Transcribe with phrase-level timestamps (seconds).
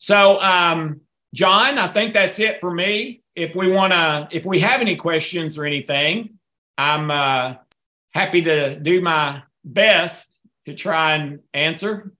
[0.00, 1.02] So, um,
[1.34, 3.20] John, I think that's it for me.
[3.36, 6.38] If we want to, if we have any questions or anything,
[6.78, 7.56] I'm uh,
[8.14, 12.12] happy to do my best to try and answer.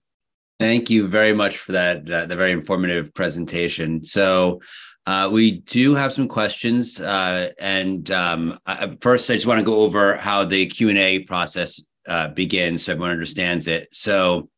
[0.59, 4.05] Thank you very much for that, the very informative presentation.
[4.05, 4.61] So,
[5.07, 9.65] uh, we do have some questions, uh, and um, I, first, I just want to
[9.65, 13.89] go over how the Q and A process uh, begins, so everyone understands it.
[13.93, 14.51] So,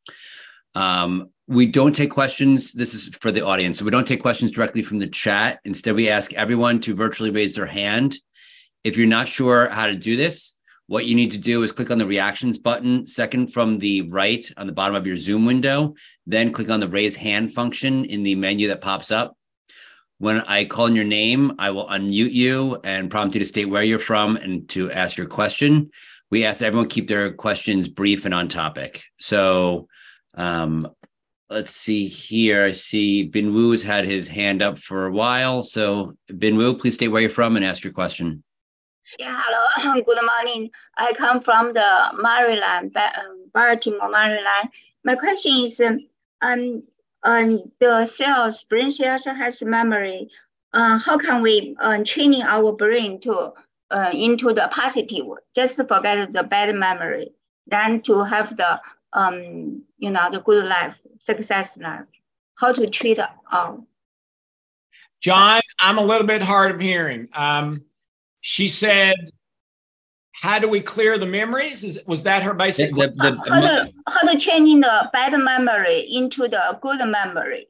[0.75, 2.73] um, we don't take questions.
[2.73, 3.78] This is for the audience.
[3.78, 5.60] So we don't take questions directly from the chat.
[5.65, 8.16] Instead, we ask everyone to virtually raise their hand.
[8.84, 10.56] If you're not sure how to do this,
[10.87, 14.45] what you need to do is click on the reactions button, second from the right
[14.56, 15.95] on the bottom of your Zoom window,
[16.27, 19.37] then click on the raise hand function in the menu that pops up.
[20.18, 23.65] When I call in your name, I will unmute you and prompt you to state
[23.65, 25.90] where you're from and to ask your question.
[26.30, 29.02] We ask everyone keep their questions brief and on topic.
[29.18, 29.88] So
[30.34, 30.88] um,
[31.52, 32.65] let's see here.
[32.65, 35.63] I see Bin Wu has had his hand up for a while.
[35.63, 38.43] So Bin Wu, please state where you're from and ask your question.
[39.18, 40.01] Yeah, hello.
[40.07, 40.71] Good morning.
[40.96, 44.71] I come from the Maryland, um, Baltimore, Maryland.
[45.04, 46.07] My question is, um,
[46.41, 46.82] um,
[47.24, 50.29] um the cells, brain cells has memory.
[50.73, 53.52] Uh, how can we uh, training our brain to
[53.93, 57.32] uh, into the positive, just forget the bad memory,
[57.66, 58.80] then to have the
[59.13, 62.07] um, you know, the good life, success life,
[62.59, 63.19] how to treat
[63.51, 63.87] all.
[65.21, 67.28] John, I'm a little bit hard of hearing.
[67.32, 67.84] Um,
[68.41, 69.15] she said,
[70.32, 71.84] how do we clear the memories?
[71.84, 75.32] Is, was that her basic the, the, the, how, to, how to changing the bad
[75.38, 77.69] memory into the good memory?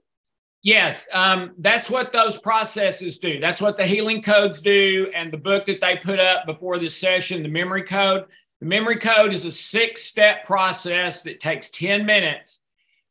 [0.62, 3.41] Yes, um, that's what those processes do.
[3.41, 5.11] That's what the healing codes do.
[5.12, 8.27] And the book that they put up before this session, the memory code,
[8.63, 12.61] the memory code is a six step process that takes 10 minutes,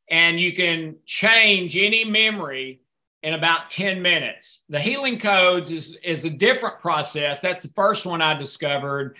[0.09, 2.79] and you can change any memory
[3.21, 4.63] in about 10 minutes.
[4.69, 7.41] The healing codes is, is a different process.
[7.41, 9.17] That's the first one I discovered.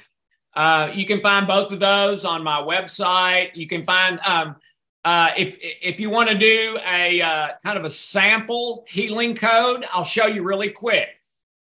[0.56, 3.50] Uh, you can find both of those on my website.
[3.53, 4.56] You can find, um,
[5.03, 9.84] uh, if, if you want to do a uh, kind of a sample healing code,
[9.91, 11.09] I'll show you really quick.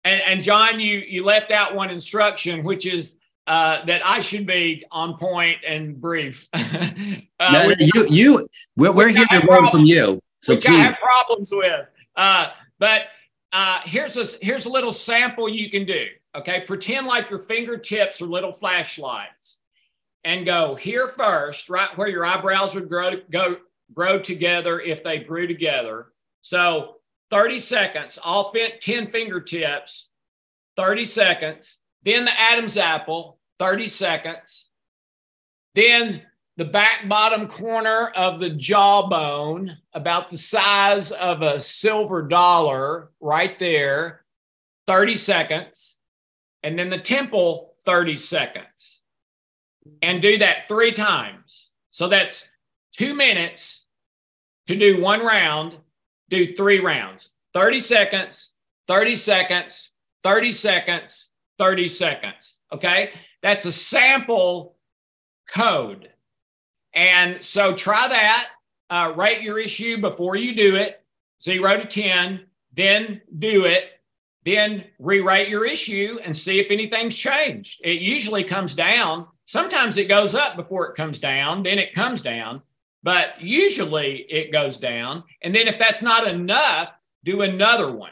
[0.05, 4.45] And, and John, you, you left out one instruction, which is uh, that I should
[4.45, 6.47] be on point and brief.
[6.53, 10.21] uh, no, you, you, we're, we're here to learn from you.
[10.39, 10.75] So which please.
[10.75, 11.87] I have problems with.
[12.15, 12.47] Uh,
[12.79, 13.05] but
[13.51, 16.07] uh, here's a here's a little sample you can do.
[16.35, 19.57] Okay, pretend like your fingertips are little flashlights,
[20.23, 23.57] and go here first, right where your eyebrows would grow go
[23.93, 26.07] grow together if they grew together.
[26.41, 26.97] So
[27.29, 30.09] 30 seconds, all fit 10 fingertips,
[30.77, 31.77] 30 seconds.
[32.03, 34.69] Then the Adam's apple, 30 seconds.
[35.75, 36.23] Then
[36.57, 43.57] the back bottom corner of the jawbone, about the size of a silver dollar, right
[43.59, 44.25] there,
[44.87, 45.97] 30 seconds.
[46.63, 49.01] And then the temple, 30 seconds.
[50.01, 51.69] And do that three times.
[51.89, 52.49] So that's
[52.91, 53.85] two minutes
[54.67, 55.77] to do one round,
[56.29, 58.53] do three rounds 30 seconds,
[58.87, 59.91] 30 seconds,
[60.23, 61.30] 30 seconds,
[61.61, 62.57] 30 seconds.
[62.73, 63.11] Okay.
[63.43, 64.77] That's a sample
[65.47, 66.09] code.
[66.95, 68.49] And so try that.
[68.89, 71.03] Uh, write your issue before you do it,
[71.39, 73.91] zero to 10, then do it,
[74.43, 77.79] then rewrite your issue and see if anything's changed.
[77.83, 79.27] It usually comes down.
[79.45, 82.63] Sometimes it goes up before it comes down, then it comes down,
[83.03, 85.25] but usually it goes down.
[85.43, 86.91] And then if that's not enough,
[87.23, 88.11] do another one.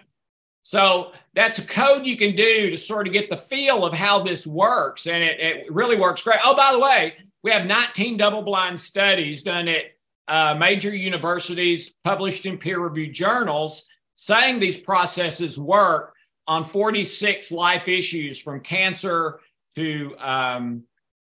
[0.69, 4.19] So that's a code you can do to sort of get the feel of how
[4.19, 5.07] this works.
[5.07, 6.37] And it, it really works great.
[6.45, 9.85] Oh, by the way, we have 19 double blind studies done at
[10.27, 16.13] uh, major universities, published in peer reviewed journals, saying these processes work
[16.45, 19.39] on 46 life issues from cancer
[19.73, 20.83] to um,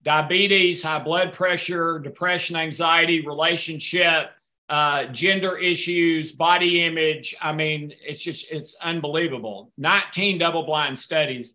[0.05, 4.31] diabetes, high blood pressure, depression, anxiety, relationship,
[4.69, 7.35] uh, gender issues, body image.
[7.41, 9.73] I mean, it's just, it's unbelievable.
[9.79, 11.55] 19 double blind studies.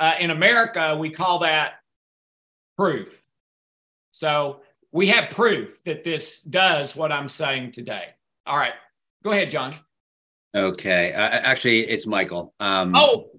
[0.00, 1.74] Uh, in America, we call that
[2.76, 3.24] proof.
[4.10, 4.60] So
[4.92, 8.08] we have proof that this does what I'm saying today.
[8.46, 8.72] All right.
[9.22, 9.72] Go ahead, John.
[10.54, 11.12] Okay.
[11.12, 12.54] Uh, actually, it's Michael.
[12.58, 13.30] Um, oh,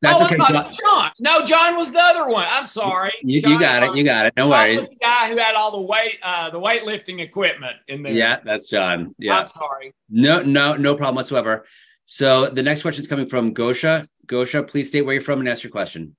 [0.00, 0.36] that's oh, okay.
[0.36, 0.72] John.
[0.80, 1.10] John.
[1.18, 2.46] No, John was the other one.
[2.48, 3.12] I'm sorry.
[3.22, 3.96] You, you got it.
[3.96, 4.34] You got it.
[4.36, 4.78] No John worries.
[4.78, 8.12] Was the guy who had all the weight, uh, the weightlifting equipment in there.
[8.12, 9.14] Yeah, that's John.
[9.18, 9.40] Yeah.
[9.40, 9.92] I'm sorry.
[10.08, 11.64] No, no, no problem whatsoever.
[12.06, 14.06] So the next question is coming from Gosha.
[14.26, 16.14] Gosha, please state where you're from and ask your question.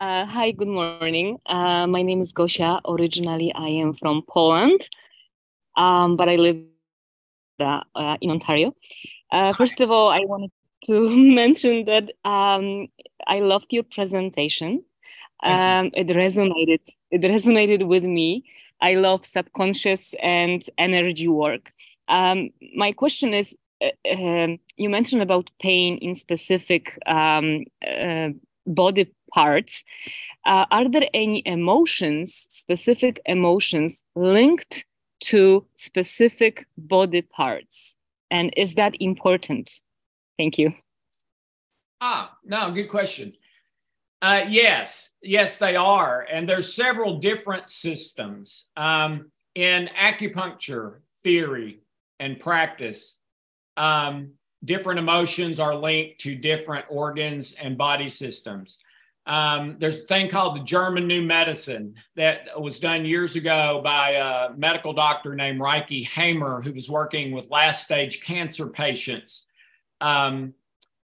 [0.00, 1.38] Uh, hi, good morning.
[1.46, 2.80] Uh, my name is Gosha.
[2.86, 4.80] Originally, I am from Poland,
[5.76, 6.62] um, but I live
[7.60, 8.74] uh, in Ontario.
[9.32, 10.50] Uh, first of all, I wanted
[10.84, 12.86] to mention that um,
[13.26, 14.84] I loved your presentation.
[15.42, 16.80] Um, it resonated.
[17.10, 18.44] It resonated with me.
[18.80, 21.72] I love subconscious and energy work.
[22.08, 28.30] Um, my question is: uh, um, You mentioned about pain in specific um, uh,
[28.66, 29.84] body parts.
[30.44, 34.84] Uh, are there any emotions, specific emotions, linked
[35.20, 37.96] to specific body parts?
[38.30, 39.80] And is that important?
[40.38, 40.72] Thank you.
[42.00, 43.34] Ah, no, good question.
[44.22, 46.26] Uh, yes, yes, they are.
[46.30, 48.66] And there's several different systems.
[48.76, 51.80] Um, in acupuncture theory
[52.20, 53.18] and practice,
[53.76, 54.32] um,
[54.64, 58.78] different emotions are linked to different organs and body systems.
[59.26, 64.12] Um, there's a thing called the German New Medicine that was done years ago by
[64.12, 69.44] a medical doctor named Ryke Hamer, who was working with last stage cancer patients.
[70.00, 70.54] Um,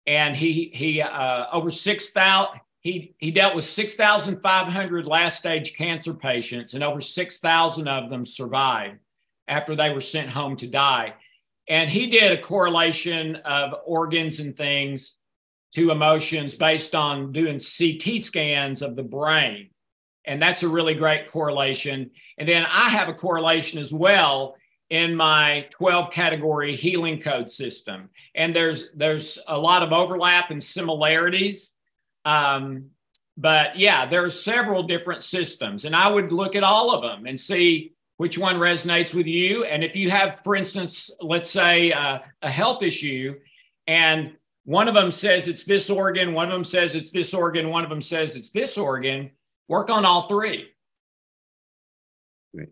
[0.06, 5.06] and he he uh, over six thousand he he dealt with six thousand five hundred
[5.06, 8.98] last stage cancer patients, and over six thousand of them survived
[9.46, 11.14] after they were sent home to die.
[11.68, 15.18] And he did a correlation of organs and things
[15.74, 19.70] to emotions based on doing CT scans of the brain.
[20.24, 22.10] And that's a really great correlation.
[22.38, 24.56] And then I have a correlation as well
[24.90, 28.08] in my 12 category healing code system.
[28.34, 31.74] And there's there's a lot of overlap and similarities.
[32.24, 32.90] Um,
[33.36, 37.26] but yeah, there are several different systems, and I would look at all of them
[37.26, 39.64] and see which one resonates with you.
[39.64, 43.38] And if you have, for instance, let's say uh, a health issue,
[43.86, 44.32] and
[44.64, 47.84] one of them says it's this organ, one of them says it's this organ, one
[47.84, 49.30] of them says it's this organ.
[49.68, 50.68] Work on all three.
[52.54, 52.70] Great.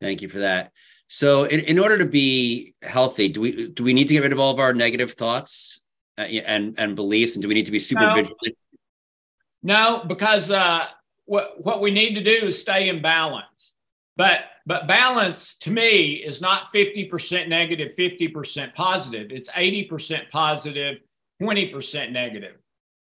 [0.00, 0.72] Thank you for that.
[1.14, 4.32] So, in, in order to be healthy, do we do we need to get rid
[4.32, 5.82] of all of our negative thoughts
[6.16, 8.14] uh, and and beliefs, and do we need to be super no.
[8.14, 8.56] vigilant?
[9.62, 10.86] No, because uh,
[11.26, 13.74] what what we need to do is stay in balance.
[14.16, 19.32] But but balance to me is not 50% negative, 50% positive.
[19.32, 21.00] It's 80% positive,
[21.42, 22.56] 20% negative.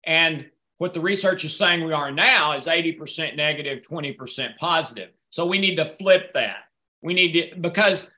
[0.04, 0.46] And
[0.78, 5.10] what the research is saying we are now is 80% negative, 20% positive.
[5.28, 6.67] So we need to flip that.
[7.02, 8.10] We need to, because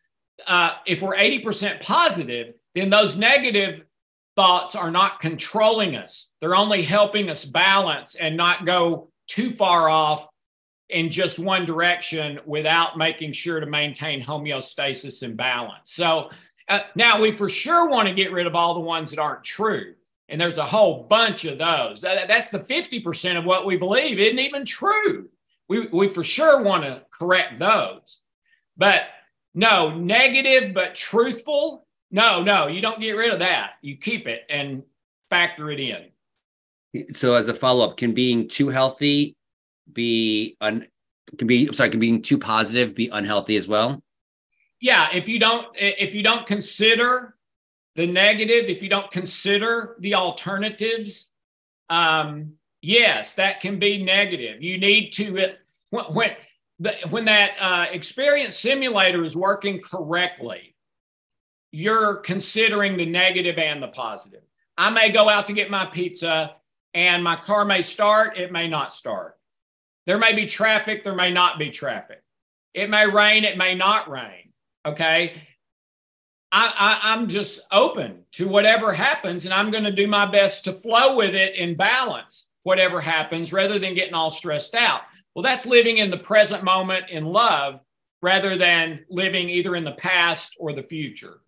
[0.47, 3.83] uh, if we're 80% positive, then those negative
[4.37, 6.31] thoughts are not controlling us.
[6.41, 10.29] They're only helping us balance and not go too far off
[10.89, 15.93] in just one direction without making sure to maintain homeostasis and balance.
[15.93, 16.31] So
[16.69, 19.45] uh, now we for sure want to get rid of all the ones that aren't
[19.45, 19.95] true.
[20.29, 22.01] And there's a whole bunch of those.
[22.01, 25.29] That, that's the 50% of what we believe isn't even true.
[25.69, 28.21] We, we for sure want to correct those.
[28.81, 29.03] But
[29.55, 31.87] no, negative but truthful.
[32.11, 33.73] No, no, you don't get rid of that.
[33.83, 34.83] You keep it and
[35.29, 36.07] factor it in.
[37.15, 39.37] So, as a follow up, can being too healthy
[39.93, 40.87] be un,
[41.37, 44.03] can be I'm sorry, can being too positive be unhealthy as well?
[44.81, 47.37] Yeah, if you don't if you don't consider
[47.97, 51.31] the negative, if you don't consider the alternatives,
[51.91, 54.63] um, yes, that can be negative.
[54.63, 55.53] You need to
[55.91, 56.31] when
[56.81, 60.75] the, when that uh, experience simulator is working correctly,
[61.71, 64.43] you're considering the negative and the positive.
[64.77, 66.57] I may go out to get my pizza
[66.95, 69.39] and my car may start, it may not start.
[70.07, 72.23] There may be traffic, there may not be traffic.
[72.73, 74.53] It may rain, it may not rain.
[74.85, 75.35] Okay.
[76.53, 80.65] I, I, am just open to whatever happens, and I'm going to do my best
[80.65, 85.03] to flow with it in balance, whatever happens, rather than getting all stressed out.
[85.35, 87.81] Well, that's living in the present moment in love
[88.23, 91.41] rather than living either in the past or the future.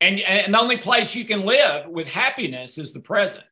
[0.00, 3.44] And, and the only place you can live with happiness is the present.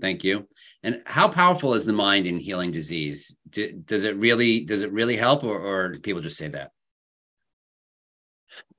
[0.00, 0.48] Thank you.
[0.82, 3.36] And how powerful is the mind in healing disease?
[3.50, 6.72] Do, does it really does it really help, or, or do people just say that?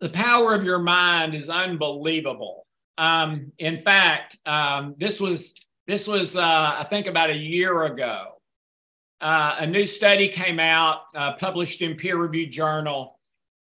[0.01, 2.65] The power of your mind is unbelievable.
[2.97, 5.53] Um, in fact, um, this was
[5.87, 8.38] this was uh, I think about a year ago.
[9.21, 13.19] Uh, a new study came out, uh, published in peer reviewed journal,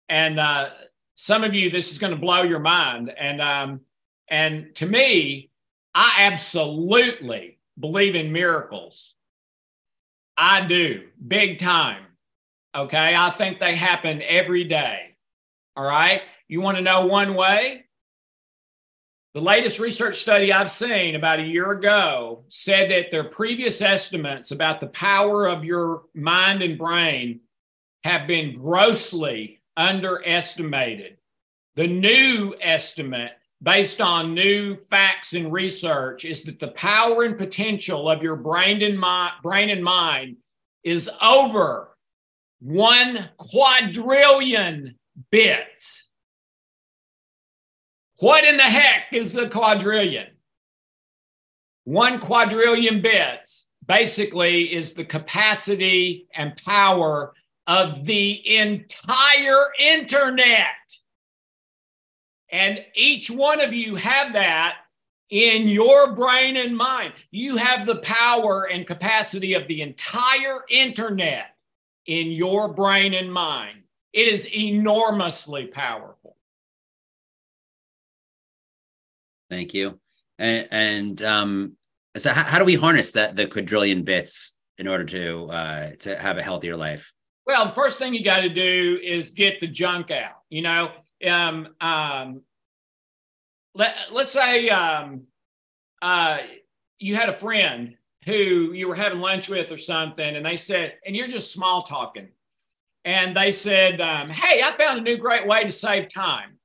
[0.09, 0.71] and uh,
[1.15, 3.13] some of you, this is going to blow your mind.
[3.17, 3.81] And um,
[4.29, 5.51] and to me,
[5.95, 9.15] I absolutely believe in miracles.
[10.37, 12.03] I do, big time.
[12.75, 13.15] Okay.
[13.17, 15.17] I think they happen every day.
[15.77, 16.23] All right.
[16.49, 17.85] You want to know one way?
[19.35, 24.53] The latest research study I've seen about a year ago said that their previous estimates
[24.53, 27.41] about the power of your mind and brain
[28.05, 31.17] have been grossly underestimated.
[31.75, 38.09] The new estimate, based on new facts and research, is that the power and potential
[38.09, 40.37] of your brain and, mind, brain and mind
[40.85, 41.97] is over
[42.61, 44.95] one quadrillion
[45.33, 46.04] bits.
[48.21, 50.29] What in the heck is a quadrillion?
[51.85, 57.35] One quadrillion bits basically is the capacity and power
[57.67, 60.67] of the entire internet.
[62.51, 64.77] And each one of you have that
[65.29, 67.15] in your brain and mind.
[67.33, 71.57] You have the power and capacity of the entire internet
[72.07, 73.83] in your brain and mind.
[74.13, 76.14] It is enormously powerful.
[79.55, 80.01] Thank you.
[80.41, 81.77] And, and um,
[82.17, 86.19] so, how, how, do we harness that the quadrillion bits in order to uh, to
[86.19, 87.13] have a healthier life?
[87.47, 90.43] Well, the first thing you got to do is get the junk out.
[90.51, 90.91] You know,
[91.25, 92.43] um, um,
[93.77, 95.23] let let's say um,
[96.03, 96.39] uh,
[96.99, 97.95] you had a friend
[98.27, 101.83] who you were having lunch with or something, and they said, and you're just small
[101.85, 102.29] talking,
[103.05, 106.59] and they said, um, "Hey, I found a new great way to save time,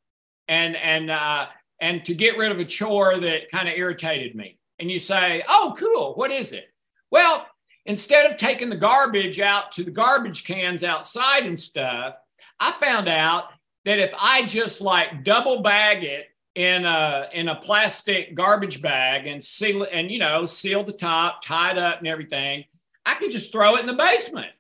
[0.48, 1.46] and and uh,
[1.82, 5.44] and to get rid of a chore that kind of irritated me." And you say,
[5.48, 6.14] "Oh, cool.
[6.16, 6.70] What is it?"
[7.12, 7.48] Well,
[7.86, 12.16] instead of taking the garbage out to the garbage cans outside and stuff,
[12.60, 13.46] I found out
[13.86, 19.28] that if I just like double bag it in a in a plastic garbage bag
[19.28, 22.66] and seal it and you know seal the top, tie it up and everything.
[23.06, 24.52] I can just throw it in the basement.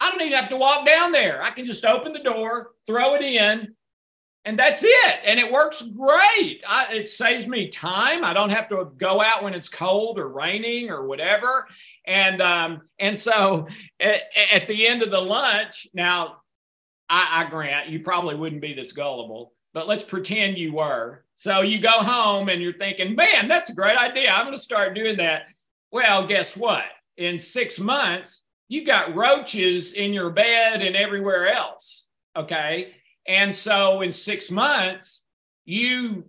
[0.00, 1.42] I don't even have to walk down there.
[1.42, 3.74] I can just open the door, throw it in,
[4.44, 5.20] and that's it.
[5.24, 6.62] And it works great.
[6.68, 8.24] I, it saves me time.
[8.24, 11.66] I don't have to go out when it's cold or raining or whatever.
[12.06, 13.68] And um, and so
[14.00, 14.22] at,
[14.52, 16.42] at the end of the lunch, now
[17.08, 21.24] I, I grant you probably wouldn't be this gullible but let's pretend you were.
[21.34, 24.30] So you go home and you're thinking, man, that's a great idea.
[24.30, 25.48] I'm going to start doing that.
[25.90, 26.84] Well, guess what?
[27.16, 32.06] In six months, you've got roaches in your bed and everywhere else.
[32.36, 32.94] Okay.
[33.26, 35.24] And so in six months,
[35.64, 36.24] you,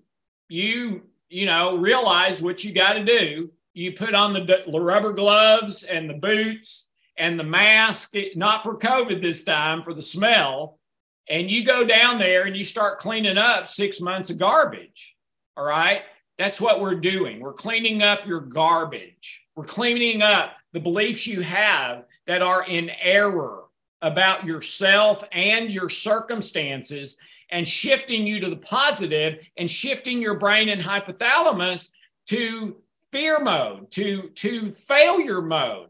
[0.48, 3.52] you, you know, realize what you got to do.
[3.74, 6.88] You put on the, rubber gloves and the boots
[7.18, 10.80] and the mask, not for COVID this time, for the smell
[11.28, 15.16] and you go down there and you start cleaning up six months of garbage.
[15.58, 16.02] All right.
[16.38, 17.40] That's what we're doing.
[17.40, 19.44] We're cleaning up your garbage.
[19.56, 23.64] We're cleaning up the beliefs you have that are in error
[24.02, 27.18] about yourself and your circumstances
[27.50, 31.90] and shifting you to the positive and shifting your brain and hypothalamus
[32.28, 32.78] to
[33.12, 35.90] fear mode, to, to failure mode,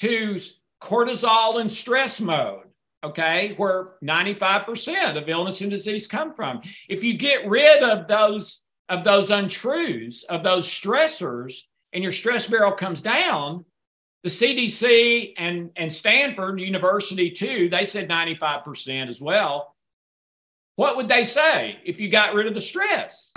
[0.00, 0.38] to
[0.80, 2.64] cortisol and stress mode
[3.04, 6.62] okay, where 95% of illness and disease come from.
[6.88, 11.62] If you get rid of those of those untruths, of those stressors,
[11.94, 13.64] and your stress barrel comes down,
[14.24, 19.74] the CDC and, and Stanford University, too, they said 95% as well.
[20.76, 23.34] What would they say if you got rid of the stress?